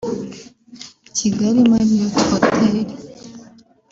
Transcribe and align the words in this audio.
Kigali 1.15 1.59
Marriot 1.69 2.15
Hotel 2.27 2.75